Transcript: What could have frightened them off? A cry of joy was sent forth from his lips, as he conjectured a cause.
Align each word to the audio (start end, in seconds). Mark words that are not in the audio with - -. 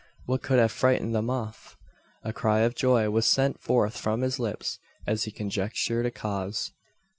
What 0.25 0.41
could 0.41 0.57
have 0.57 0.71
frightened 0.71 1.13
them 1.13 1.29
off? 1.29 1.77
A 2.23 2.33
cry 2.33 2.61
of 2.61 2.73
joy 2.73 3.11
was 3.11 3.27
sent 3.27 3.59
forth 3.61 3.97
from 3.99 4.21
his 4.21 4.39
lips, 4.39 4.79
as 5.05 5.25
he 5.25 5.31
conjectured 5.31 6.07
a 6.07 6.11
cause. 6.11 6.71